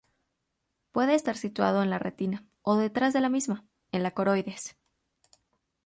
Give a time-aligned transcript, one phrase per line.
[0.91, 4.75] Puede estar situado en la retina, o detrás de la misma, en la coroides.